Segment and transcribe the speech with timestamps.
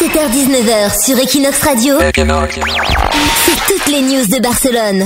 [0.00, 5.04] 17h-19h sur Equinox Radio, c'est toutes les news de Barcelone.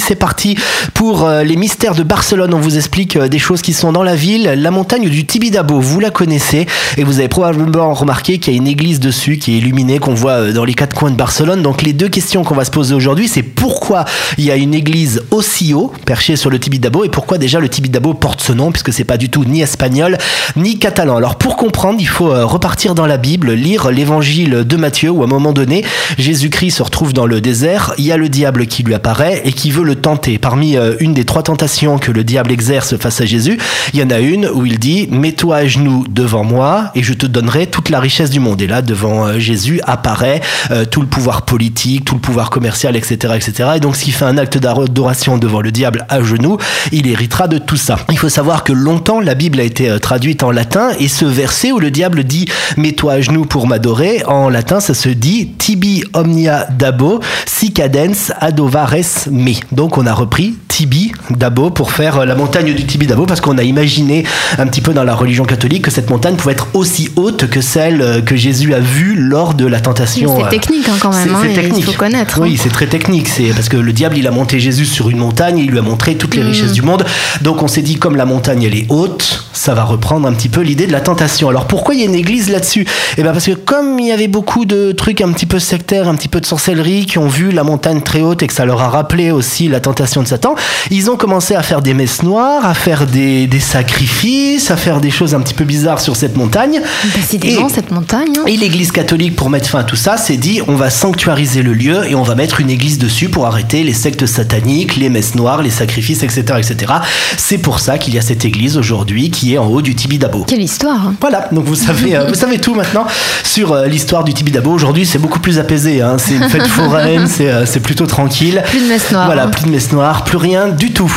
[0.00, 0.56] C'est parti
[0.92, 2.52] pour euh, les mystères de Barcelone.
[2.52, 4.54] On vous explique euh, des choses qui sont dans la ville.
[4.56, 8.58] La montagne du Tibidabo, vous la connaissez et vous avez probablement remarqué qu'il y a
[8.58, 11.62] une église dessus qui est illuminée, qu'on voit euh, dans les quatre coins de Barcelone.
[11.62, 14.04] Donc les deux questions qu'on va se poser aujourd'hui, c'est pourquoi
[14.36, 17.68] il y a une église aussi haut, perchée sur le Tibidabo, et pourquoi déjà le
[17.68, 20.18] Tibidabo porte ce nom, puisque c'est pas du tout ni espagnol
[20.56, 21.16] ni catalan.
[21.16, 25.24] Alors pour comprendre, il faut repartir dans la Bible, lire l'évangile de Matthieu, où à
[25.24, 25.84] un moment donné,
[26.18, 29.52] Jésus-Christ se retrouve dans le désert, il y a le diable qui lui apparaît et
[29.52, 30.38] qui veut le tenter.
[30.38, 33.58] Parmi euh, une des trois tentations que le diable exerce face à Jésus,
[33.92, 37.12] il y en a une où il dit Mets-toi à genoux devant moi et je
[37.14, 38.60] te donnerai toute la richesse du monde.
[38.62, 42.96] Et là, devant euh, Jésus apparaît euh, tout le pouvoir politique, tout le pouvoir commercial,
[42.96, 43.70] etc., etc.
[43.76, 46.58] Et donc, s'il fait un acte d'adoration devant le diable à genoux,
[46.92, 47.98] il héritera de tout ça.
[48.10, 51.72] Il faut savoir que longtemps, la Bible a été traduite en latin et ce verset
[51.72, 52.46] où le diable dit
[52.76, 57.20] Mets-toi à genoux pour m'adorer, en latin, ça se dit Tibi omnia dabo,
[57.56, 59.52] si cadens adovares me.
[59.70, 63.40] Donc on a repris Tibi Dabo pour faire euh, la montagne du Tibi Dabo parce
[63.40, 64.24] qu'on a imaginé
[64.58, 67.60] un petit peu dans la religion catholique que cette montagne pouvait être aussi haute que
[67.60, 70.36] celle euh, que Jésus a vue lors de la tentation.
[70.36, 71.78] C'est euh, technique hein, quand même, c'est, hein, technique.
[71.78, 72.40] il faut connaître.
[72.40, 72.60] Oui, hein.
[72.60, 73.28] c'est très technique.
[73.28, 75.82] C'est parce que le diable il a monté Jésus sur une montagne, il lui a
[75.82, 76.48] montré toutes les mm.
[76.48, 77.04] richesses du monde.
[77.42, 80.48] Donc on s'est dit comme la montagne elle est haute, ça va reprendre un petit
[80.48, 81.48] peu l'idée de la tentation.
[81.48, 82.86] Alors pourquoi il y a une église là-dessus?
[83.16, 86.08] Eh bien parce que comme il y avait beaucoup de trucs un petit peu sectaires,
[86.08, 88.64] un petit peu de sorcellerie qui ont vu la montagne très haute et que ça
[88.64, 90.54] leur a rappelé aussi la tentation de Satan,
[90.90, 95.10] ils ont commencé à faire des messes noires, à faire des, sacrifices, à faire des
[95.10, 96.80] choses un petit peu bizarres sur cette montagne.
[97.14, 98.32] Décidément, cette montagne.
[98.38, 98.44] Hein.
[98.46, 101.72] Et l'Église catholique, pour mettre fin à tout ça, s'est dit on va sanctuariser le
[101.72, 105.34] lieu et on va mettre une église dessus pour arrêter les sectes sataniques, les messes
[105.34, 106.42] noires, les sacrifices, etc.
[106.58, 106.92] etc.
[107.36, 110.44] C'est pour ça qu'il y a cette église aujourd'hui qui est en haut du Tibidabo.
[110.44, 111.14] Quelle histoire hein.
[111.20, 113.06] Voilà, donc vous savez, euh, vous savez tout maintenant
[113.42, 114.70] sur euh, l'histoire du Tibidabo.
[114.70, 116.00] Aujourd'hui, c'est beaucoup plus apaisé.
[116.00, 116.16] Hein.
[116.18, 118.62] C'est une fête foraine, euh, c'est plutôt tranquille.
[118.66, 119.26] Plus de messes noires.
[119.26, 121.12] Voilà, plus de messe noire, plus rien du tout.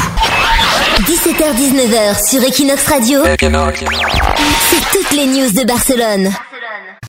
[0.99, 3.21] 17h-19h sur Equinox Radio.
[3.23, 6.29] C'est toutes les news de Barcelone.